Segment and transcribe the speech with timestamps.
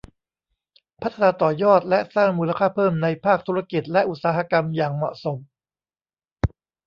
[1.01, 5.37] พัฒนาต่อยอดและสร้างมูลค่าเพิ่มในภาคธุรกิจและอุตสาหกรรมอย่างเหมาะสม